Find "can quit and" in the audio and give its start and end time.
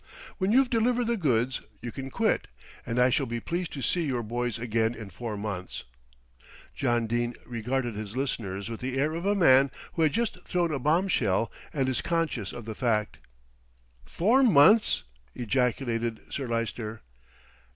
1.91-2.97